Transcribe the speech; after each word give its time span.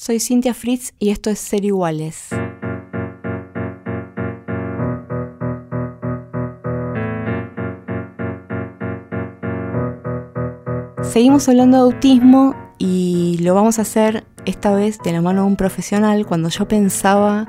Soy 0.00 0.20
Cintia 0.20 0.54
Fritz 0.54 0.94
y 1.00 1.10
esto 1.10 1.28
es 1.28 1.40
Ser 1.40 1.64
Iguales. 1.64 2.28
Seguimos 11.02 11.48
hablando 11.48 11.78
de 11.78 11.82
autismo 11.82 12.54
y 12.78 13.38
lo 13.40 13.54
vamos 13.56 13.80
a 13.80 13.82
hacer 13.82 14.24
esta 14.44 14.72
vez 14.72 15.00
de 15.00 15.10
la 15.10 15.20
mano 15.20 15.40
de 15.42 15.48
un 15.48 15.56
profesional 15.56 16.26
cuando 16.26 16.48
yo 16.48 16.68
pensaba 16.68 17.48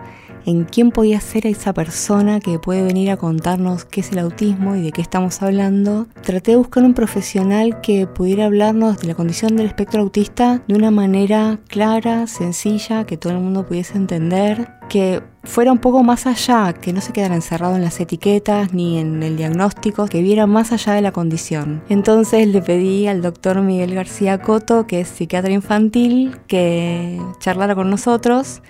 en 0.50 0.66
quién 0.66 0.90
podía 0.90 1.22
ser 1.22 1.46
esa 1.46 1.74
persona 1.74 2.40
que 2.40 2.58
puede 2.58 2.82
venir 2.82 3.12
a 3.12 3.18
contarnos 3.18 3.86
qué 3.86 4.02
es 4.02 4.12
el 4.12 4.20
autismo 4.20 4.76
y 4.76 4.82
de 4.82 4.92
qué 4.92 5.02
estamos 5.02 5.44
hablando, 5.44 6.08
traté 6.24 6.52
de 6.52 6.58
buscar 6.58 6.84
un 6.84 6.96
profesional 6.96 7.82
que 7.82 8.08
pudiera 8.08 8.46
hablarnos 8.46 9.00
de 9.00 9.08
la 9.08 9.14
condición 9.14 9.56
del 9.56 9.68
espectro 9.68 10.02
autista 10.02 10.64
de 10.68 10.74
una 10.74 10.90
manera 10.90 11.60
clara, 11.68 12.26
sencilla, 12.26 13.06
que 13.06 13.16
todo 13.16 13.34
el 13.34 13.40
mundo 13.40 13.68
pudiese 13.68 13.96
entender, 13.96 14.70
que 14.90 15.22
fuera 15.44 15.72
un 15.72 15.78
poco 15.78 16.02
más 16.04 16.26
allá, 16.26 16.74
que 16.74 16.94
no 16.94 17.02
se 17.02 17.14
quedara 17.14 17.36
encerrado 17.36 17.76
en 17.76 17.84
las 17.84 18.00
etiquetas 18.00 18.74
ni 18.74 18.98
en 18.98 19.22
el 19.22 19.38
diagnóstico, 19.38 20.08
que 20.08 20.24
viera 20.24 20.48
más 20.48 20.72
allá 20.72 20.94
de 20.94 21.02
la 21.02 21.12
condición. 21.12 21.84
Entonces 21.90 22.48
le 22.48 22.64
pedí 22.64 23.08
al 23.08 23.22
doctor 23.22 23.62
Miguel 23.62 23.94
García 23.94 24.40
Coto, 24.40 24.88
que 24.88 25.02
es 25.02 25.10
psiquiatra 25.10 25.52
infantil, 25.52 26.38
que 26.48 27.22
charlara 27.40 27.76
con 27.76 27.92
nosotros 27.92 28.64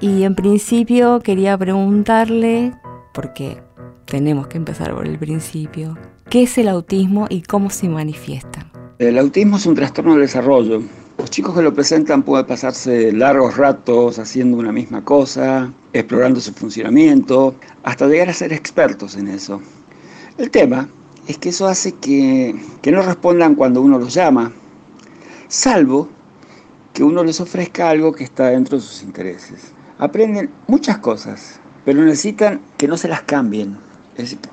y 0.00 0.24
en 0.24 0.34
principio 0.34 1.20
quería 1.20 1.56
preguntarle, 1.58 2.72
porque 3.12 3.62
tenemos 4.06 4.46
que 4.46 4.56
empezar 4.56 4.94
por 4.94 5.06
el 5.06 5.18
principio, 5.18 5.98
¿qué 6.30 6.44
es 6.44 6.56
el 6.56 6.68
autismo 6.68 7.26
y 7.28 7.42
cómo 7.42 7.68
se 7.68 7.88
manifiesta? 7.88 8.66
El 8.98 9.18
autismo 9.18 9.58
es 9.58 9.66
un 9.66 9.74
trastorno 9.74 10.12
del 10.12 10.22
desarrollo. 10.22 10.82
Los 11.18 11.30
chicos 11.30 11.54
que 11.54 11.62
lo 11.62 11.74
presentan 11.74 12.22
pueden 12.22 12.46
pasarse 12.46 13.12
largos 13.12 13.58
ratos 13.58 14.18
haciendo 14.18 14.56
una 14.56 14.72
misma 14.72 15.04
cosa, 15.04 15.70
explorando 15.92 16.40
su 16.40 16.52
funcionamiento, 16.54 17.54
hasta 17.82 18.06
llegar 18.06 18.30
a 18.30 18.34
ser 18.34 18.54
expertos 18.54 19.16
en 19.16 19.28
eso. 19.28 19.60
El 20.38 20.50
tema 20.50 20.88
es 21.26 21.36
que 21.36 21.50
eso 21.50 21.66
hace 21.66 21.92
que, 21.92 22.58
que 22.80 22.90
no 22.90 23.02
respondan 23.02 23.54
cuando 23.54 23.82
uno 23.82 23.98
los 23.98 24.14
llama, 24.14 24.50
salvo 25.48 26.08
que 26.94 27.04
uno 27.04 27.22
les 27.22 27.38
ofrezca 27.40 27.90
algo 27.90 28.12
que 28.12 28.24
está 28.24 28.46
dentro 28.46 28.78
de 28.78 28.82
sus 28.82 29.02
intereses 29.02 29.74
aprenden 30.00 30.50
muchas 30.66 30.98
cosas, 30.98 31.60
pero 31.84 32.02
necesitan 32.02 32.60
que 32.78 32.88
no 32.88 32.96
se 32.96 33.06
las 33.06 33.22
cambien, 33.22 33.76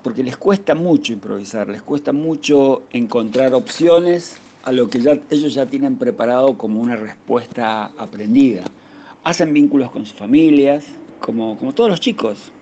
porque 0.02 0.22
les 0.22 0.36
cuesta 0.36 0.74
mucho 0.74 1.14
improvisar, 1.14 1.68
les 1.68 1.82
cuesta 1.82 2.12
mucho 2.12 2.82
encontrar 2.90 3.54
opciones 3.54 4.38
a 4.64 4.72
lo 4.72 4.88
que 4.88 4.98
ellos 5.30 5.54
ya 5.54 5.64
tienen 5.64 5.96
preparado 5.96 6.58
como 6.58 6.80
una 6.80 6.96
respuesta 6.96 7.86
aprendida. 7.96 8.64
Hacen 9.24 9.54
vínculos 9.54 9.90
con 9.90 10.04
sus 10.04 10.18
familias, 10.18 10.84
como, 11.20 11.56
como 11.56 11.72
todos 11.72 11.90
los 11.90 12.00
chicos, 12.00 12.52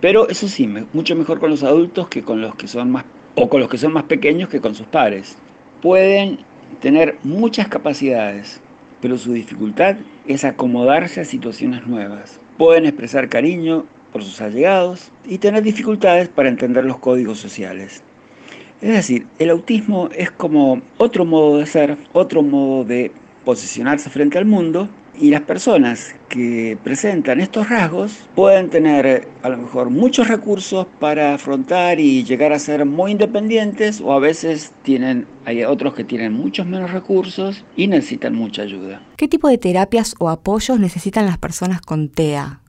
pero 0.00 0.28
eso 0.28 0.48
sí, 0.48 0.68
mucho 0.92 1.14
mejor 1.14 1.38
con 1.38 1.50
los 1.50 1.62
adultos 1.62 2.08
que 2.08 2.22
con 2.22 2.40
los 2.40 2.56
que 2.56 2.66
son 2.66 2.90
más, 2.90 3.04
o 3.36 3.48
con 3.48 3.60
los 3.60 3.68
que 3.68 3.78
son 3.78 3.92
más 3.92 4.04
pequeños 4.04 4.48
que 4.48 4.60
con 4.60 4.74
sus 4.74 4.86
pares. 4.88 5.38
Pueden 5.80 6.38
tener 6.80 7.16
muchas 7.22 7.68
capacidades, 7.68 8.60
pero 9.04 9.18
su 9.18 9.34
dificultad 9.34 9.98
es 10.26 10.46
acomodarse 10.46 11.20
a 11.20 11.26
situaciones 11.26 11.86
nuevas. 11.86 12.40
Pueden 12.56 12.86
expresar 12.86 13.28
cariño 13.28 13.84
por 14.10 14.24
sus 14.24 14.40
allegados 14.40 15.12
y 15.26 15.36
tener 15.36 15.62
dificultades 15.62 16.30
para 16.30 16.48
entender 16.48 16.86
los 16.86 17.00
códigos 17.00 17.36
sociales. 17.38 18.02
Es 18.80 18.94
decir, 18.94 19.26
el 19.38 19.50
autismo 19.50 20.08
es 20.16 20.30
como 20.30 20.80
otro 20.96 21.26
modo 21.26 21.58
de 21.58 21.66
ser, 21.66 21.98
otro 22.14 22.42
modo 22.42 22.84
de 22.84 23.12
posicionarse 23.44 24.08
frente 24.08 24.38
al 24.38 24.46
mundo 24.46 24.88
y 25.18 25.30
las 25.30 25.42
personas 25.42 26.14
que 26.28 26.76
presentan 26.82 27.40
estos 27.40 27.68
rasgos 27.68 28.28
pueden 28.34 28.70
tener 28.70 29.28
a 29.42 29.48
lo 29.48 29.58
mejor 29.58 29.90
muchos 29.90 30.28
recursos 30.28 30.86
para 30.98 31.34
afrontar 31.34 32.00
y 32.00 32.24
llegar 32.24 32.52
a 32.52 32.58
ser 32.58 32.84
muy 32.84 33.12
independientes 33.12 34.00
o 34.00 34.12
a 34.12 34.18
veces 34.18 34.72
tienen 34.82 35.26
hay 35.44 35.62
otros 35.64 35.94
que 35.94 36.04
tienen 36.04 36.32
muchos 36.32 36.66
menos 36.66 36.90
recursos 36.90 37.64
y 37.76 37.86
necesitan 37.86 38.34
mucha 38.34 38.62
ayuda. 38.62 39.02
¿Qué 39.16 39.28
tipo 39.28 39.48
de 39.48 39.58
terapias 39.58 40.14
o 40.18 40.30
apoyos 40.30 40.80
necesitan 40.80 41.26
las 41.26 41.38
personas 41.38 41.80
con 41.80 42.08
TEA? 42.08 42.60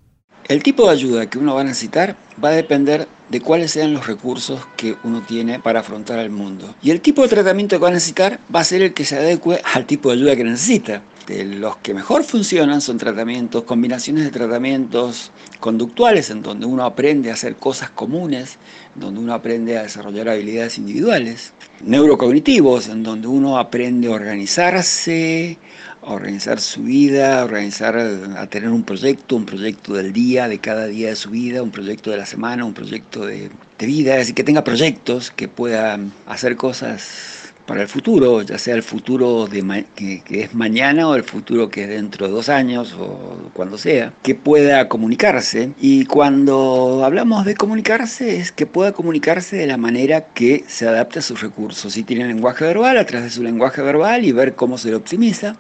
El 0.48 0.62
tipo 0.62 0.86
de 0.86 0.92
ayuda 0.92 1.28
que 1.28 1.40
uno 1.40 1.56
va 1.56 1.62
a 1.62 1.64
necesitar 1.64 2.16
va 2.44 2.50
a 2.50 2.52
depender 2.52 3.08
de 3.30 3.42
cuáles 3.42 3.72
sean 3.72 3.96
los 3.96 4.06
recursos 4.06 4.62
que 4.78 4.96
uno 5.04 5.24
tiene 5.28 5.60
para 5.60 5.80
afrontar 5.80 6.20
al 6.20 6.30
mundo. 6.30 6.76
Y 6.84 6.92
el 6.92 7.02
tipo 7.02 7.24
de 7.24 7.30
tratamiento 7.30 7.78
que 7.78 7.82
va 7.82 7.88
a 7.88 7.94
necesitar 7.94 8.40
va 8.54 8.60
a 8.60 8.64
ser 8.64 8.84
el 8.84 8.94
que 8.94 9.06
se 9.06 9.18
adecue 9.18 9.60
al 9.74 9.88
tipo 9.88 10.10
de 10.10 10.18
ayuda 10.18 10.36
que 10.36 10.44
necesita. 10.44 11.02
De 11.26 11.44
los 11.44 11.78
que 11.78 11.96
mejor 11.96 12.24
funcionan 12.24 12.82
son 12.82 13.00
tratamientos, 13.00 13.64
combinaciones 13.64 14.24
de 14.26 14.30
tratamientos 14.30 15.32
conductuales 15.60 16.30
en 16.30 16.44
donde 16.44 16.68
uno 16.68 16.86
aprende 16.86 17.32
a 17.32 17.34
hacer 17.34 17.56
cosas 17.56 17.90
comunes, 17.90 18.60
donde 18.94 19.22
uno 19.22 19.34
aprende 19.34 19.80
a 19.80 19.82
desarrollar 19.82 20.30
habilidades 20.30 20.78
individuales, 20.78 21.54
neurocognitivos 21.82 22.88
en 22.90 23.02
donde 23.02 23.28
uno 23.28 23.58
aprende 23.58 24.10
a 24.10 24.12
organizarse, 24.12 25.58
a 26.06 26.14
organizar 26.14 26.60
su 26.60 26.84
vida, 26.84 27.42
a 27.42 27.46
organizar, 27.46 27.98
a 27.98 28.48
tener 28.48 28.70
un 28.70 28.84
proyecto, 28.84 29.36
un 29.36 29.46
proyecto 29.46 29.94
del 29.94 30.14
día, 30.14 30.48
de 30.48 30.60
cada 30.60 30.86
día 30.86 31.10
de 31.10 31.16
su 31.16 31.32
vida, 31.32 31.64
un 31.64 31.72
proyecto 31.72 32.12
de 32.12 32.18
la 32.18 32.26
semana, 32.26 32.64
un 32.64 32.74
proyecto 32.74 33.26
de, 33.26 33.50
vida, 33.80 34.14
es 34.14 34.20
decir, 34.20 34.36
que 34.36 34.44
tenga 34.44 34.64
proyectos, 34.64 35.32
que 35.32 35.48
pueda 35.48 36.00
hacer 36.28 36.56
cosas 36.56 37.52
para 37.66 37.82
el 37.82 37.88
futuro, 37.88 38.44
ya 38.44 38.60
sea 38.60 38.76
el 38.76 38.84
futuro 38.84 39.48
de 39.48 39.86
que, 39.96 40.22
que, 40.22 40.44
es 40.44 40.54
mañana 40.54 41.10
o 41.10 41.16
el 41.16 41.24
futuro 41.24 41.70
que 41.70 41.84
es 41.84 41.90
dentro 41.90 42.28
de 42.28 42.34
dos 42.34 42.50
años 42.50 42.94
o 42.94 43.50
cuando 43.54 43.80
sea, 43.80 44.14
que 44.22 44.36
pueda 44.36 44.88
comunicarse. 44.88 45.72
Y 45.82 46.06
cuando 46.06 47.02
hablamos 47.04 47.46
de 47.46 47.56
comunicarse 47.56 48.38
es 48.38 48.52
que 48.52 48.68
pueda 48.68 48.92
comunicarse 48.92 49.56
de 49.56 49.66
la 49.66 49.78
manera 49.78 50.28
que 50.34 50.64
se 50.68 50.88
adapte 50.88 51.20
a 51.20 51.22
sus 51.24 51.42
recursos. 51.42 51.94
Si 51.94 52.04
tiene 52.04 52.28
lenguaje 52.28 52.66
verbal, 52.66 53.00
a 53.00 53.06
través 53.08 53.26
de 53.26 53.36
su 53.36 53.42
lenguaje 53.42 53.82
verbal 53.82 54.24
y 54.24 54.32
ver 54.32 54.54
cómo 54.54 54.78
se 54.78 54.92
lo 54.92 54.98
optimiza. 54.98 55.58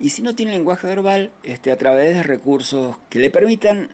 Y 0.00 0.08
si 0.08 0.22
no 0.22 0.34
tiene 0.34 0.52
lenguaje 0.52 0.86
verbal, 0.86 1.30
este, 1.42 1.70
a 1.70 1.76
través 1.76 2.14
de 2.14 2.22
recursos 2.22 2.96
que 3.10 3.18
le 3.18 3.28
permitan 3.28 3.90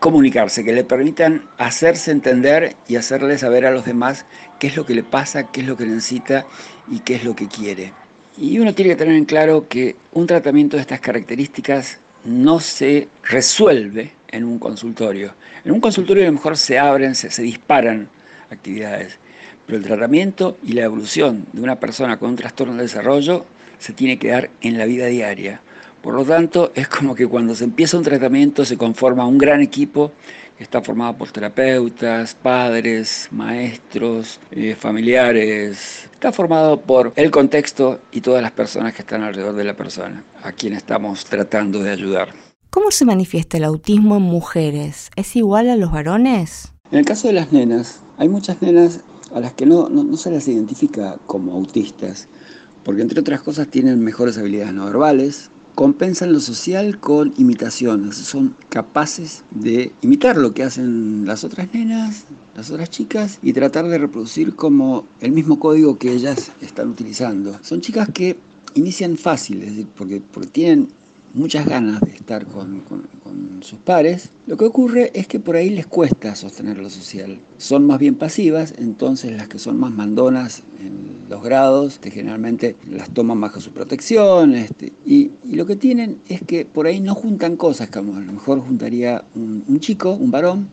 comunicarse, 0.00 0.62
que 0.62 0.74
le 0.74 0.84
permitan 0.84 1.48
hacerse 1.56 2.10
entender 2.10 2.76
y 2.86 2.96
hacerle 2.96 3.38
saber 3.38 3.64
a 3.64 3.70
los 3.70 3.86
demás 3.86 4.26
qué 4.60 4.66
es 4.66 4.76
lo 4.76 4.84
que 4.84 4.94
le 4.94 5.02
pasa, 5.02 5.50
qué 5.50 5.62
es 5.62 5.66
lo 5.66 5.78
que 5.78 5.86
necesita 5.86 6.46
y 6.88 7.00
qué 7.00 7.14
es 7.14 7.24
lo 7.24 7.34
que 7.34 7.48
quiere. 7.48 7.94
Y 8.36 8.58
uno 8.58 8.74
tiene 8.74 8.90
que 8.90 8.96
tener 8.96 9.14
en 9.14 9.24
claro 9.24 9.66
que 9.66 9.96
un 10.12 10.26
tratamiento 10.26 10.76
de 10.76 10.82
estas 10.82 11.00
características 11.00 12.00
no 12.22 12.60
se 12.60 13.08
resuelve 13.22 14.12
en 14.28 14.44
un 14.44 14.58
consultorio. 14.58 15.32
En 15.64 15.72
un 15.72 15.80
consultorio 15.80 16.24
a 16.24 16.26
lo 16.26 16.32
mejor 16.32 16.58
se 16.58 16.78
abren, 16.78 17.14
se, 17.14 17.30
se 17.30 17.42
disparan 17.42 18.10
actividades, 18.50 19.18
pero 19.64 19.78
el 19.78 19.84
tratamiento 19.84 20.58
y 20.62 20.74
la 20.74 20.82
evolución 20.82 21.46
de 21.54 21.62
una 21.62 21.80
persona 21.80 22.18
con 22.18 22.28
un 22.28 22.36
trastorno 22.36 22.74
de 22.74 22.82
desarrollo 22.82 23.46
se 23.78 23.92
tiene 23.92 24.18
que 24.18 24.28
dar 24.28 24.50
en 24.60 24.78
la 24.78 24.84
vida 24.86 25.06
diaria. 25.06 25.60
Por 26.02 26.14
lo 26.14 26.24
tanto, 26.24 26.70
es 26.74 26.88
como 26.88 27.14
que 27.14 27.26
cuando 27.26 27.54
se 27.54 27.64
empieza 27.64 27.96
un 27.96 28.04
tratamiento 28.04 28.64
se 28.64 28.76
conforma 28.76 29.26
un 29.26 29.38
gran 29.38 29.60
equipo 29.60 30.12
que 30.56 30.62
está 30.62 30.80
formado 30.80 31.16
por 31.16 31.30
terapeutas, 31.32 32.34
padres, 32.34 33.28
maestros, 33.30 34.40
eh, 34.52 34.74
familiares. 34.74 36.08
Está 36.12 36.32
formado 36.32 36.80
por 36.80 37.12
el 37.16 37.30
contexto 37.30 38.00
y 38.12 38.20
todas 38.20 38.40
las 38.40 38.52
personas 38.52 38.94
que 38.94 39.02
están 39.02 39.22
alrededor 39.22 39.54
de 39.54 39.64
la 39.64 39.76
persona, 39.76 40.24
a 40.42 40.52
quien 40.52 40.74
estamos 40.74 41.24
tratando 41.24 41.82
de 41.82 41.90
ayudar. 41.90 42.28
¿Cómo 42.70 42.90
se 42.90 43.04
manifiesta 43.04 43.56
el 43.56 43.64
autismo 43.64 44.16
en 44.16 44.22
mujeres? 44.22 45.10
¿Es 45.16 45.34
igual 45.36 45.68
a 45.68 45.76
los 45.76 45.90
varones? 45.90 46.72
En 46.90 47.00
el 47.00 47.04
caso 47.04 47.26
de 47.26 47.34
las 47.34 47.52
nenas, 47.52 48.00
hay 48.16 48.28
muchas 48.28 48.62
nenas 48.62 49.00
a 49.34 49.40
las 49.40 49.54
que 49.54 49.66
no, 49.66 49.88
no 49.88 50.16
se 50.16 50.30
las 50.30 50.46
identifica 50.46 51.18
como 51.26 51.52
autistas 51.52 52.28
porque 52.86 53.02
entre 53.02 53.18
otras 53.18 53.42
cosas 53.42 53.66
tienen 53.66 53.98
mejores 53.98 54.38
habilidades 54.38 54.72
no 54.72 54.84
verbales, 54.84 55.50
compensan 55.74 56.32
lo 56.32 56.38
social 56.38 57.00
con 57.00 57.34
imitaciones, 57.36 58.14
son 58.14 58.54
capaces 58.68 59.42
de 59.50 59.90
imitar 60.02 60.36
lo 60.36 60.54
que 60.54 60.62
hacen 60.62 61.26
las 61.26 61.42
otras 61.42 61.74
nenas, 61.74 62.26
las 62.54 62.70
otras 62.70 62.88
chicas 62.88 63.40
y 63.42 63.52
tratar 63.52 63.88
de 63.88 63.98
reproducir 63.98 64.54
como 64.54 65.04
el 65.18 65.32
mismo 65.32 65.58
código 65.58 65.98
que 65.98 66.12
ellas 66.12 66.52
están 66.62 66.88
utilizando. 66.88 67.58
Son 67.62 67.80
chicas 67.80 68.08
que 68.14 68.38
inician 68.74 69.16
fáciles, 69.16 69.84
porque, 69.96 70.22
porque 70.32 70.48
tienen 70.50 70.88
muchas 71.34 71.66
ganas 71.66 72.00
de 72.00 72.12
estar 72.12 72.46
con, 72.46 72.84
sus 73.62 73.78
pares, 73.80 74.30
lo 74.46 74.56
que 74.56 74.64
ocurre 74.64 75.10
es 75.14 75.26
que 75.26 75.40
por 75.40 75.56
ahí 75.56 75.70
les 75.70 75.86
cuesta 75.86 76.36
sostener 76.36 76.78
lo 76.78 76.88
social. 76.88 77.40
Son 77.58 77.84
más 77.86 77.98
bien 77.98 78.14
pasivas, 78.14 78.74
entonces 78.78 79.36
las 79.36 79.48
que 79.48 79.58
son 79.58 79.78
más 79.78 79.90
mandonas 79.90 80.62
en 80.80 81.05
los 81.28 81.42
grados, 81.42 81.94
este, 81.94 82.10
generalmente 82.10 82.76
las 82.90 83.10
toman 83.10 83.40
bajo 83.40 83.60
su 83.60 83.70
protección, 83.70 84.54
este, 84.54 84.92
y, 85.04 85.30
lo 85.50 85.64
que 85.66 85.76
tienen 85.76 86.18
es 86.28 86.42
que 86.42 86.64
por 86.66 86.86
ahí 86.86 87.00
no 87.00 87.14
juntan 87.14 87.56
cosas, 87.56 87.88
como 87.88 88.16
a 88.16 88.20
lo 88.20 88.32
mejor 88.32 88.60
juntaría 88.60 89.24
un, 89.34 89.80
chico, 89.80 90.12
un 90.12 90.30
varón, 90.30 90.68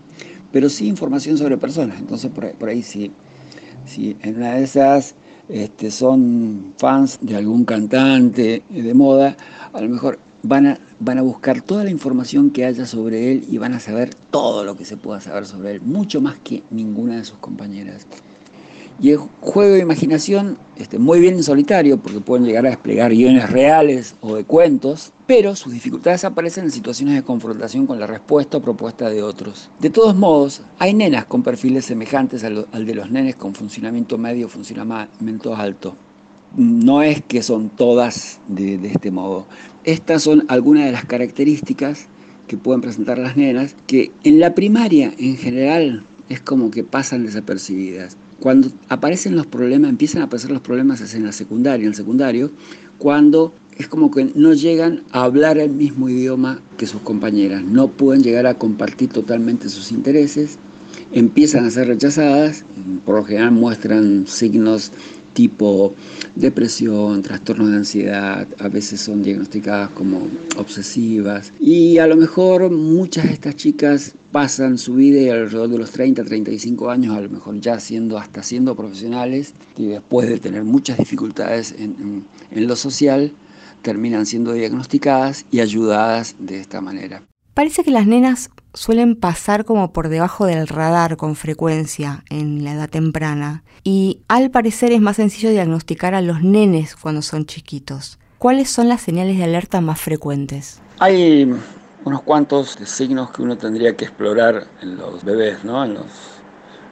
pero 0.51 0.69
sí 0.69 0.87
información 0.87 1.37
sobre 1.37 1.57
personas. 1.57 1.99
Entonces 1.99 2.31
por 2.31 2.45
ahí, 2.45 2.53
por 2.59 2.69
en 2.69 4.35
una 4.35 4.55
de 4.55 4.63
esas 4.63 5.15
este, 5.47 5.91
son 5.91 6.73
fans 6.77 7.19
de 7.21 7.35
algún 7.35 7.65
cantante 7.65 8.63
de 8.69 8.93
moda, 8.93 9.37
a 9.71 9.81
lo 9.81 9.89
mejor 9.89 10.19
van 10.43 10.67
a, 10.67 10.79
van 10.99 11.17
a 11.17 11.21
buscar 11.21 11.61
toda 11.61 11.83
la 11.83 11.89
información 11.89 12.51
que 12.51 12.65
haya 12.65 12.85
sobre 12.85 13.31
él 13.31 13.45
y 13.49 13.57
van 13.57 13.73
a 13.73 13.79
saber 13.79 14.13
todo 14.13 14.63
lo 14.63 14.75
que 14.75 14.85
se 14.85 14.97
pueda 14.97 15.21
saber 15.21 15.45
sobre 15.45 15.71
él, 15.71 15.81
mucho 15.81 16.21
más 16.21 16.37
que 16.39 16.63
ninguna 16.69 17.17
de 17.17 17.25
sus 17.25 17.37
compañeras. 17.37 18.05
Y 18.99 19.11
el 19.11 19.17
juego 19.41 19.73
de 19.73 19.79
imaginación, 19.79 20.57
este, 20.75 20.99
muy 20.99 21.19
bien 21.19 21.35
en 21.35 21.43
solitario, 21.43 21.97
porque 21.97 22.19
pueden 22.19 22.45
llegar 22.45 22.65
a 22.65 22.69
desplegar 22.69 23.11
guiones 23.11 23.49
reales 23.49 24.15
o 24.21 24.35
de 24.35 24.43
cuentos, 24.43 25.11
pero 25.25 25.55
sus 25.55 25.73
dificultades 25.73 26.23
aparecen 26.25 26.65
en 26.65 26.71
situaciones 26.71 27.15
de 27.15 27.23
confrontación 27.23 27.87
con 27.87 27.99
la 27.99 28.07
respuesta 28.07 28.57
o 28.57 28.61
propuesta 28.61 29.09
de 29.09 29.23
otros. 29.23 29.71
De 29.79 29.89
todos 29.89 30.15
modos, 30.15 30.61
hay 30.79 30.93
nenas 30.93 31.25
con 31.25 31.43
perfiles 31.43 31.85
semejantes 31.85 32.43
al, 32.43 32.85
de 32.85 32.95
los 32.95 33.09
nenes 33.09 33.35
con 33.35 33.55
funcionamiento 33.55 34.17
medio 34.17 34.45
o 34.45 34.49
funcionamiento 34.49 35.55
alto. 35.55 35.95
No 36.55 37.01
es 37.01 37.23
que 37.23 37.41
son 37.41 37.69
todas 37.69 38.39
de 38.47 38.75
este 38.87 39.09
modo. 39.09 39.47
Estas 39.83 40.21
son 40.21 40.45
algunas 40.49 40.85
de 40.85 40.91
las 40.91 41.05
características 41.05 42.07
que 42.47 42.57
pueden 42.57 42.81
presentar 42.81 43.17
las 43.17 43.37
nenas, 43.37 43.75
que 43.87 44.11
en 44.23 44.39
la 44.39 44.53
primaria 44.53 45.13
en 45.17 45.37
general 45.37 46.03
es 46.29 46.41
como 46.41 46.71
que 46.71 46.83
pasan 46.83 47.25
desapercibidas. 47.25 48.17
Cuando 48.43 48.67
aparecen 48.89 49.37
los 49.37 49.47
problemas, 49.47 49.89
empiezan 49.89 50.21
a 50.21 50.25
aparecer 50.25 50.51
los 50.51 50.59
problemas 50.59 51.13
en 51.15 51.23
la 51.23 51.31
secundaria, 51.31 51.85
en 51.85 51.91
el 51.91 51.95
secundario, 51.95 52.51
cuando 52.97 53.53
es 53.77 53.87
como 53.87 54.11
que 54.11 54.33
no 54.35 54.51
llegan 54.51 55.03
a 55.11 55.23
hablar 55.23 55.57
el 55.57 55.69
mismo 55.69 56.09
idioma 56.09 56.59
que 56.77 56.85
sus 56.85 56.99
compañeras, 57.03 57.63
no 57.63 57.87
pueden 57.87 58.21
llegar 58.21 58.45
a 58.45 58.55
compartir 58.55 59.07
totalmente 59.07 59.69
sus 59.69 59.93
intereses, 59.93 60.57
empiezan 61.13 61.63
a 61.63 61.71
ser 61.71 61.87
rechazadas, 61.87 62.65
por 63.05 63.15
lo 63.15 63.23
general 63.23 63.51
muestran 63.51 64.27
signos 64.27 64.91
tipo 65.33 65.93
depresión, 66.35 67.21
trastornos 67.21 67.69
de 67.71 67.77
ansiedad, 67.77 68.47
a 68.59 68.67
veces 68.67 69.01
son 69.01 69.23
diagnosticadas 69.23 69.89
como 69.91 70.27
obsesivas 70.57 71.51
y 71.59 71.97
a 71.97 72.07
lo 72.07 72.15
mejor 72.15 72.69
muchas 72.71 73.25
de 73.25 73.33
estas 73.33 73.55
chicas 73.55 74.15
pasan 74.31 74.77
su 74.77 74.95
vida 74.95 75.21
y 75.21 75.29
alrededor 75.29 75.69
de 75.69 75.77
los 75.77 75.91
30, 75.91 76.23
35 76.23 76.89
años, 76.89 77.15
a 77.15 77.21
lo 77.21 77.29
mejor 77.29 77.59
ya 77.59 77.79
siendo 77.79 78.17
hasta 78.17 78.41
siendo 78.41 78.75
profesionales 78.75 79.53
y 79.77 79.87
después 79.87 80.27
de 80.27 80.39
tener 80.39 80.63
muchas 80.63 80.97
dificultades 80.97 81.73
en, 81.77 82.25
en 82.49 82.67
lo 82.67 82.75
social, 82.75 83.31
terminan 83.83 84.25
siendo 84.25 84.53
diagnosticadas 84.53 85.45
y 85.51 85.59
ayudadas 85.59 86.35
de 86.39 86.59
esta 86.59 86.81
manera. 86.81 87.23
Parece 87.53 87.83
que 87.83 87.91
las 87.91 88.07
nenas 88.07 88.49
suelen 88.73 89.15
pasar 89.15 89.65
como 89.65 89.93
por 89.93 90.09
debajo 90.09 90.45
del 90.45 90.67
radar 90.67 91.17
con 91.17 91.35
frecuencia 91.35 92.23
en 92.29 92.63
la 92.63 92.73
edad 92.73 92.89
temprana 92.89 93.63
y 93.83 94.21
al 94.27 94.51
parecer 94.51 94.91
es 94.91 95.01
más 95.01 95.17
sencillo 95.17 95.51
diagnosticar 95.51 96.15
a 96.15 96.21
los 96.21 96.41
nenes 96.41 96.95
cuando 96.95 97.21
son 97.21 97.45
chiquitos. 97.45 98.19
¿Cuáles 98.37 98.69
son 98.69 98.89
las 98.89 99.01
señales 99.01 99.37
de 99.37 99.45
alerta 99.45 99.79
más 99.79 100.01
frecuentes? 100.01 100.81
Hay 100.99 101.53
unos 102.03 102.21
cuantos 102.23 102.77
signos 102.83 103.31
que 103.31 103.41
uno 103.41 103.57
tendría 103.57 103.95
que 103.95 104.05
explorar 104.05 104.67
en 104.81 104.97
los 104.97 105.23
bebés, 105.23 105.63
¿no? 105.63 105.83
en 105.83 105.93
los, 105.93 106.05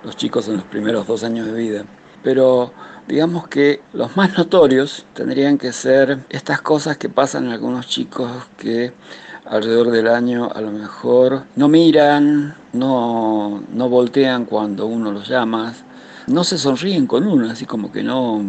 los 0.03 0.15
chicos 0.15 0.47
en 0.47 0.57
los 0.57 0.63
primeros 0.65 1.07
dos 1.07 1.23
años 1.23 1.47
de 1.47 1.53
vida. 1.53 1.85
Pero 2.23 2.71
digamos 3.07 3.47
que 3.47 3.81
los 3.93 4.15
más 4.15 4.37
notorios 4.37 5.05
tendrían 5.13 5.57
que 5.57 5.73
ser 5.73 6.19
estas 6.29 6.61
cosas 6.61 6.97
que 6.97 7.09
pasan 7.09 7.45
en 7.45 7.51
algunos 7.51 7.87
chicos 7.87 8.31
que 8.57 8.93
alrededor 9.45 9.91
del 9.91 10.07
año 10.07 10.49
a 10.53 10.61
lo 10.61 10.71
mejor 10.71 11.43
no 11.55 11.67
miran, 11.67 12.55
no, 12.73 13.63
no 13.73 13.89
voltean 13.89 14.45
cuando 14.45 14.85
uno 14.85 15.11
los 15.11 15.27
llama, 15.27 15.73
no 16.27 16.43
se 16.43 16.57
sonríen 16.57 17.07
con 17.07 17.27
uno, 17.27 17.49
así 17.49 17.65
como 17.65 17.91
que 17.91 18.03
no, 18.03 18.43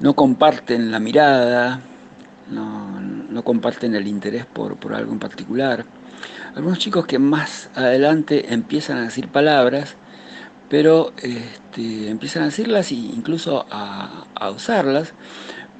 no 0.00 0.14
comparten 0.14 0.90
la 0.90 1.00
mirada, 1.00 1.80
no, 2.50 3.00
no 3.00 3.42
comparten 3.42 3.94
el 3.94 4.06
interés 4.06 4.46
por, 4.46 4.76
por, 4.76 4.94
algo 4.94 5.12
en 5.12 5.18
particular. 5.18 5.84
Algunos 6.54 6.78
chicos 6.78 7.06
que 7.06 7.18
más 7.18 7.70
adelante 7.74 8.52
empiezan 8.52 8.98
a 8.98 9.02
decir 9.02 9.28
palabras, 9.28 9.96
pero 10.68 11.12
este, 11.22 12.08
empiezan 12.08 12.42
a 12.44 12.46
decirlas 12.46 12.92
e 12.92 12.94
incluso 12.94 13.66
a, 13.70 14.24
a 14.34 14.50
usarlas, 14.50 15.12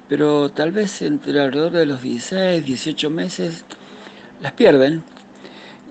pero 0.09 0.49
tal 0.49 0.71
vez 0.71 1.01
entre 1.01 1.39
alrededor 1.39 1.71
de 1.71 1.85
los 1.85 2.01
16, 2.01 2.65
18 2.65 3.09
meses 3.09 3.65
las 4.41 4.53
pierden. 4.53 5.03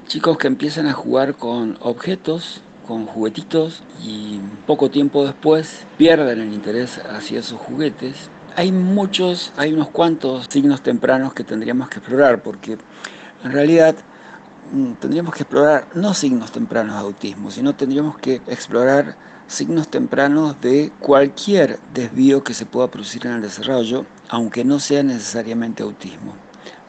Chicos 0.07 0.39
que 0.39 0.49
empiezan 0.49 0.87
a 0.89 0.93
jugar 0.93 1.37
con 1.37 1.79
objetos, 1.81 2.63
con 2.87 3.07
juguetitos 3.07 3.85
y 4.03 4.41
poco 4.67 4.91
tiempo 4.91 5.25
después 5.25 5.87
pierden 5.97 6.41
el 6.41 6.53
interés 6.53 6.99
hacia 6.99 7.39
esos 7.39 7.61
juguetes. 7.61 8.29
Hay 8.57 8.73
muchos, 8.73 9.53
hay 9.57 9.73
unos 9.73 9.91
cuantos 9.91 10.47
signos 10.51 10.83
tempranos 10.83 11.33
que 11.33 11.45
tendríamos 11.45 11.89
que 11.89 12.01
explorar 12.01 12.43
porque 12.43 12.77
en 13.45 13.53
realidad 13.53 13.95
mm, 14.73 14.95
tendríamos 14.95 15.33
que 15.35 15.45
explorar 15.45 15.87
no 15.95 16.13
signos 16.15 16.51
tempranos 16.51 16.97
de 16.97 17.01
autismo, 17.03 17.53
sino 17.53 17.77
tendríamos 17.77 18.19
que 18.19 18.43
explorar 18.49 19.17
signos 19.47 19.87
tempranos 19.89 20.61
de 20.61 20.93
cualquier 20.99 21.79
desvío 21.95 22.43
que 22.43 22.55
se 22.55 22.67
pueda 22.67 22.91
producir 22.91 23.27
en 23.27 23.35
el 23.35 23.43
desarrollo, 23.43 24.07
aunque 24.29 24.65
no 24.65 24.81
sea 24.81 25.05
necesariamente 25.05 25.85
autismo 25.85 26.35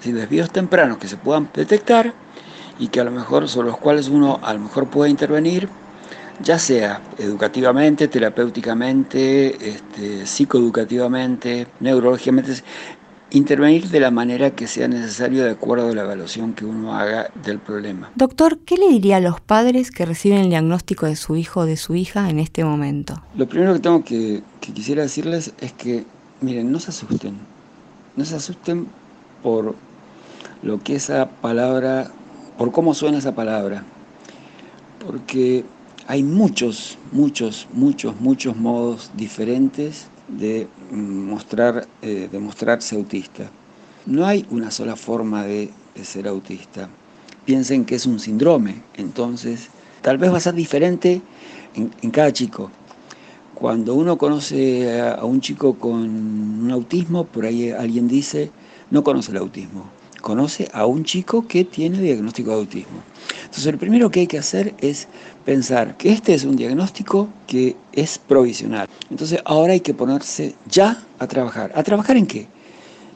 desvíos 0.03 0.51
tempranos 0.51 0.97
que 0.97 1.07
se 1.07 1.17
puedan 1.17 1.49
detectar 1.53 2.13
y 2.79 2.87
que 2.87 2.99
a 2.99 3.03
lo 3.03 3.11
mejor 3.11 3.47
sobre 3.47 3.67
los 3.67 3.77
cuales 3.77 4.09
uno 4.09 4.39
a 4.41 4.53
lo 4.53 4.61
mejor 4.61 4.87
puede 4.87 5.11
intervenir, 5.11 5.69
ya 6.41 6.57
sea 6.57 7.01
educativamente, 7.19 8.07
terapéuticamente, 8.07 9.69
este, 9.69 10.25
psicoeducativamente, 10.25 11.67
neurológicamente, 11.79 12.63
intervenir 13.29 13.87
de 13.87 13.99
la 13.99 14.11
manera 14.11 14.51
que 14.51 14.67
sea 14.67 14.87
necesario 14.87 15.43
de 15.43 15.51
acuerdo 15.51 15.89
a 15.89 15.93
la 15.93 16.01
evaluación 16.01 16.53
que 16.53 16.65
uno 16.65 16.95
haga 16.95 17.29
del 17.43 17.59
problema. 17.59 18.11
Doctor, 18.15 18.59
¿qué 18.59 18.77
le 18.77 18.89
diría 18.89 19.17
a 19.17 19.21
los 19.21 19.39
padres 19.39 19.91
que 19.91 20.05
reciben 20.05 20.39
el 20.39 20.49
diagnóstico 20.49 21.05
de 21.05 21.15
su 21.15 21.35
hijo 21.35 21.61
o 21.61 21.65
de 21.65 21.77
su 21.77 21.95
hija 21.95 22.29
en 22.29 22.39
este 22.39 22.63
momento? 22.63 23.21
Lo 23.35 23.47
primero 23.47 23.73
que 23.73 23.79
tengo 23.79 24.03
que, 24.03 24.41
que 24.59 24.73
quisiera 24.73 25.03
decirles 25.03 25.53
es 25.61 25.71
que, 25.73 26.05
miren, 26.41 26.71
no 26.71 26.79
se 26.79 26.89
asusten, 26.89 27.37
no 28.15 28.25
se 28.25 28.35
asusten 28.35 28.87
por 29.41 29.75
lo 30.61 30.79
que 30.79 30.95
esa 30.95 31.29
palabra, 31.29 32.11
por 32.57 32.71
cómo 32.71 32.93
suena 32.93 33.17
esa 33.17 33.33
palabra, 33.33 33.83
porque 35.05 35.65
hay 36.07 36.23
muchos, 36.23 36.97
muchos, 37.11 37.67
muchos, 37.73 38.19
muchos 38.19 38.55
modos 38.55 39.11
diferentes 39.15 40.07
de 40.27 40.67
mostrar, 40.91 41.87
eh, 42.01 42.29
de 42.31 42.39
mostrarse 42.39 42.95
autista. 42.95 43.49
No 44.05 44.25
hay 44.25 44.45
una 44.49 44.71
sola 44.71 44.95
forma 44.95 45.43
de, 45.45 45.71
ser 46.03 46.27
autista. 46.27 46.89
Piensen 47.45 47.85
que 47.85 47.95
es 47.95 48.05
un 48.05 48.19
síndrome, 48.19 48.81
entonces 48.95 49.69
tal 50.01 50.17
vez 50.17 50.31
va 50.31 50.37
a 50.37 50.39
ser 50.39 50.55
diferente 50.55 51.21
en, 51.75 51.91
en 52.01 52.11
cada 52.11 52.31
chico. 52.31 52.71
Cuando 53.53 53.93
uno 53.93 54.17
conoce 54.17 54.99
a 55.01 55.23
un 55.23 55.41
chico 55.41 55.75
con 55.75 55.93
un 55.93 56.71
autismo, 56.71 57.25
por 57.25 57.45
ahí 57.45 57.69
alguien 57.69 58.07
dice, 58.07 58.51
no 58.89 59.03
conoce 59.03 59.31
el 59.31 59.37
autismo 59.37 60.00
conoce 60.21 60.69
a 60.73 60.85
un 60.85 61.03
chico 61.03 61.47
que 61.47 61.65
tiene 61.65 61.99
diagnóstico 61.99 62.51
de 62.51 62.57
autismo. 62.57 63.03
Entonces, 63.41 63.65
el 63.65 63.77
primero 63.77 64.09
que 64.09 64.21
hay 64.21 64.27
que 64.27 64.37
hacer 64.37 64.73
es 64.79 65.07
pensar 65.43 65.97
que 65.97 66.11
este 66.11 66.33
es 66.33 66.45
un 66.45 66.55
diagnóstico 66.55 67.27
que 67.47 67.75
es 67.91 68.17
provisional. 68.17 68.87
Entonces, 69.09 69.39
ahora 69.43 69.73
hay 69.73 69.81
que 69.81 69.93
ponerse 69.93 70.55
ya 70.69 71.03
a 71.19 71.27
trabajar. 71.27 71.71
¿A 71.75 71.83
trabajar 71.83 72.15
en 72.15 72.27
qué? 72.27 72.47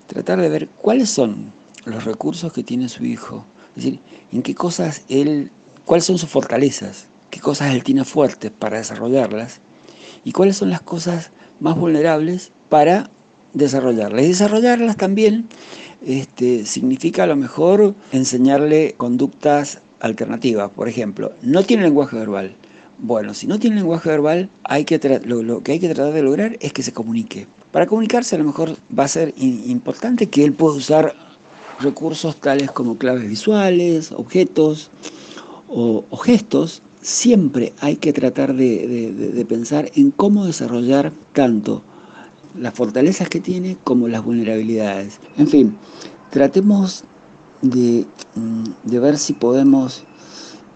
Tratar 0.08 0.42
de 0.42 0.50
ver 0.50 0.68
cuáles 0.68 1.10
son 1.10 1.54
los 1.86 2.04
recursos 2.04 2.52
que 2.52 2.64
tiene 2.64 2.90
su 2.90 3.06
hijo. 3.06 3.46
Es 3.70 3.84
decir, 3.84 4.00
en 4.32 4.42
qué 4.42 4.56
cosas 4.56 5.04
él, 5.08 5.52
cuáles 5.86 6.06
son 6.06 6.18
sus 6.18 6.30
fortalezas, 6.30 7.08
qué 7.30 7.40
cosas 7.40 7.74
él 7.74 7.84
tiene 7.84 8.04
fuertes 8.04 8.52
para 8.52 8.78
desarrollarlas 8.78 9.60
y 10.24 10.32
cuáles 10.32 10.58
son 10.58 10.70
las 10.70 10.82
cosas 10.82 11.32
más 11.60 11.78
vulnerables 11.78 12.52
para 12.70 13.10
desarrollarlas. 13.56 14.24
Y 14.24 14.28
desarrollarlas 14.28 14.98
también 14.98 15.48
este, 16.06 16.66
significa 16.66 17.24
a 17.24 17.28
lo 17.28 17.36
mejor 17.36 17.96
enseñarle 18.12 18.94
conductas 18.98 19.82
alternativas. 20.00 20.70
Por 20.70 20.88
ejemplo, 20.88 21.32
no 21.42 21.64
tiene 21.64 21.84
lenguaje 21.84 22.18
verbal. 22.18 22.54
Bueno, 23.00 23.34
si 23.34 23.48
no 23.48 23.60
tiene 23.60 23.78
lenguaje 23.78 24.10
verbal, 24.10 24.50
hay 24.64 24.86
que 24.86 25.00
lo, 25.26 25.64
que 25.64 25.74
hay 25.74 25.80
que 25.80 25.94
tratar 25.94 26.14
de 26.14 26.22
lograr 26.22 26.58
es 26.62 26.72
que 26.72 26.84
se 26.84 26.94
comunique. 26.94 27.48
Para 27.72 27.88
comunicarse 27.88 28.36
a 28.36 28.40
lo 28.40 28.46
mejor 28.46 28.78
va 28.98 29.04
a 29.06 29.10
ser 29.10 29.34
importante 29.38 30.28
que 30.28 30.46
él 30.46 30.54
pueda 30.54 30.78
usar 30.78 31.14
recursos 31.82 32.38
tales 32.38 32.72
como 32.72 32.98
claves 32.98 33.28
visuales, 33.28 34.12
objetos 34.14 34.92
o, 35.68 36.06
gestos. 36.24 36.82
Siempre 37.02 37.74
hay 37.82 37.98
que 37.98 38.14
tratar 38.14 38.56
de 38.56 39.46
pensar 39.48 39.92
en 39.96 40.12
cómo 40.12 40.46
desarrollar 40.46 41.12
tanto 41.34 41.84
las 42.58 42.74
fortalezas 42.74 43.30
que 43.30 43.40
tiene 43.40 43.78
como 43.84 44.08
las 44.08 44.24
vulnerabilidades. 44.24 45.20
En 45.38 45.48
fin, 45.48 45.78
tratemos 46.30 47.04
de, 47.62 48.06
mm, 48.36 49.00
ver 49.00 49.18
si 49.18 49.34
podemos 49.34 50.04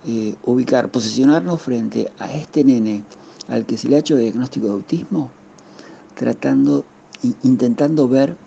eh, 0.05 0.36
ubicar, 0.43 0.89
posicionarnos 0.91 1.62
frente 1.62 2.09
a 2.19 2.31
este 2.31 2.63
nene 2.63 3.03
al 3.50 3.65
que 3.65 3.77
se 3.77 3.89
le 3.89 3.98
ha 3.98 4.00
hecho 4.00 4.15
diagnóstico 4.15 4.67
de 4.67 4.74
autismo, 4.74 5.31
tratando, 6.15 6.86
intentando 7.43 8.07
ver 8.07 8.38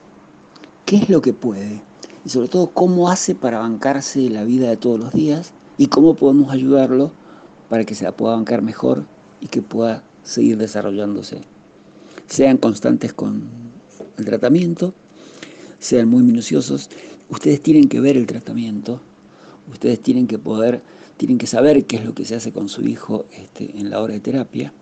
qué 0.86 0.96
es 0.96 1.10
lo 1.10 1.20
que 1.20 1.34
puede, 1.34 1.82
y 2.24 2.28
sobre 2.28 2.48
todo 2.48 2.70
cómo 2.70 3.10
hace 3.10 3.34
para 3.34 3.58
bancarse 3.58 4.30
la 4.30 4.44
vida 4.44 4.70
de 4.70 4.76
todos 4.76 4.98
los 4.98 5.12
días 5.12 5.52
y 5.76 5.88
cómo 5.88 6.14
podemos 6.14 6.52
ayudarlo 6.52 7.12
para 7.68 7.84
que 7.84 7.94
se 7.94 8.04
la 8.04 8.16
pueda 8.16 8.36
bancar 8.36 8.62
mejor 8.62 9.04
y 9.40 9.48
que 9.48 9.62
pueda 9.62 10.04
seguir 10.22 10.56
desarrollándose. 10.56 11.40
Sean 12.26 12.56
constantes 12.58 13.12
con 13.12 13.42
el 14.16 14.24
tratamiento, 14.24 14.94
sean 15.78 16.08
muy 16.08 16.22
minuciosos. 16.22 16.88
Ustedes 17.28 17.60
tienen 17.60 17.88
que 17.88 18.00
ver 18.00 18.16
el 18.16 18.26
tratamiento, 18.26 19.00
ustedes 19.70 20.00
tienen 20.00 20.26
que 20.26 20.38
poder, 20.38 20.82
tienen 21.16 21.38
que 21.38 21.46
saber 21.46 21.84
qué 21.84 21.96
es 21.96 22.04
lo 22.04 22.14
que 22.14 22.24
se 22.24 22.36
hace 22.36 22.52
con 22.52 22.68
su 22.68 22.82
hijo 22.82 23.26
este, 23.32 23.78
en 23.78 23.90
la 23.90 24.00
hora 24.00 24.14
de 24.14 24.20
terapia, 24.20 24.72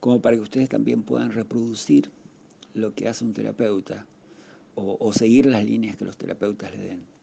como 0.00 0.22
para 0.22 0.36
que 0.36 0.42
ustedes 0.42 0.68
también 0.68 1.02
puedan 1.02 1.32
reproducir 1.32 2.10
lo 2.74 2.94
que 2.94 3.08
hace 3.08 3.24
un 3.24 3.32
terapeuta 3.32 4.06
o, 4.74 4.96
o 5.00 5.12
seguir 5.12 5.46
las 5.46 5.64
líneas 5.64 5.96
que 5.96 6.04
los 6.04 6.16
terapeutas 6.16 6.70
le 6.76 6.82
den. 6.82 7.16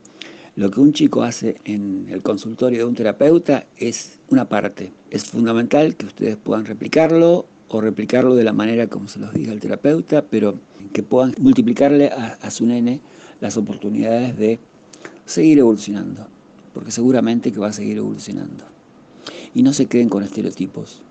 Lo 0.55 0.69
que 0.69 0.79
un 0.79 0.93
chico 0.93 1.23
hace 1.23 1.55
en 1.65 2.07
el 2.09 2.21
consultorio 2.21 2.79
de 2.79 2.85
un 2.85 2.93
terapeuta 2.93 3.65
es 3.77 4.19
una 4.29 4.47
parte. 4.49 4.91
Es 5.09 5.25
fundamental 5.25 5.95
que 5.95 6.05
ustedes 6.05 6.37
puedan 6.37 6.65
replicarlo 6.65 7.47
o 7.67 7.81
replicarlo 7.81 8.35
de 8.35 8.43
la 8.43 8.53
manera 8.53 8.87
como 8.87 9.07
se 9.07 9.19
los 9.19 9.33
diga 9.33 9.53
el 9.53 9.59
terapeuta, 9.59 10.23
pero 10.23 10.55
que 10.93 11.03
puedan 11.03 11.33
multiplicarle 11.39 12.09
a, 12.09 12.51
su 12.51 12.65
nene 12.65 13.01
las 13.39 13.57
oportunidades 13.57 14.37
de 14.37 14.59
seguir 15.25 15.59
evolucionando, 15.59 16.27
porque 16.73 16.91
seguramente 16.91 17.51
que 17.51 17.59
va 17.59 17.67
a 17.67 17.73
seguir 17.73 17.97
evolucionando. 17.97 18.65
Y 19.53 19.63
no 19.63 19.73
se 19.73 19.85
queden 19.87 20.09
con 20.09 20.23
estereotipos, 20.23 21.01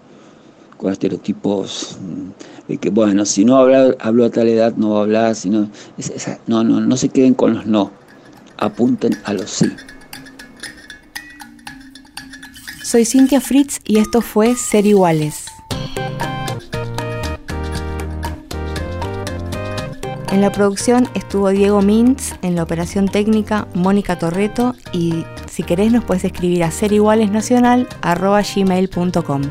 con 0.77 0.93
estereotipos 0.93 1.99
mm, 2.01 2.71
de 2.71 2.77
que, 2.79 2.91
bueno, 2.91 3.25
si 3.25 3.45
no 3.45 3.57
hablo, 3.57 3.97
hablo 3.99 4.25
a 4.25 4.31
tal 4.31 4.49
edad 4.49 4.75
no 4.77 4.91
va 4.91 5.01
a 5.01 5.03
hablar, 5.03 5.35
si 5.35 5.51
no, 5.51 5.69
no, 6.47 6.65
no, 6.65 6.81
no 6.81 6.97
se 6.97 7.09
queden 7.09 7.35
con 7.35 7.55
los 7.55 7.67
no, 7.67 7.91
apunten 8.59 9.17
a 9.25 9.33
los 9.33 9.51
sí. 9.51 9.67
Soy 12.85 13.07
Cintia 13.07 13.41
Fritz 13.41 13.81
y 13.87 13.99
esto 13.99 14.21
fue 14.21 14.55
Ser 14.55 14.87
Iguales. 14.87 15.42
En 20.33 20.41
la 20.41 20.51
producción 20.51 21.09
estuvo 21.13 21.51
Diego 21.51 21.83
Mintz, 21.83 22.33
en 22.41 22.57
la 22.57 22.63
operación 22.63 23.07
técnica 23.07 23.69
Mónica 23.75 24.19
Torreto 24.19 24.75
y 24.91 25.27
si 25.47 25.63
querés 25.63 25.93
nos 25.93 26.05
puedes 26.05 26.25
escribir 26.25 26.65
a 26.65 26.71
serigualesnacional.gmail.com. 26.71 29.43